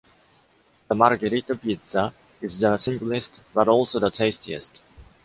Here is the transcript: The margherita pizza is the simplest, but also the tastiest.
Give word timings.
The 0.87 0.95
margherita 0.95 1.55
pizza 1.55 2.11
is 2.41 2.57
the 2.57 2.75
simplest, 2.77 3.41
but 3.53 3.67
also 3.67 3.99
the 3.99 4.09
tastiest. 4.09 4.81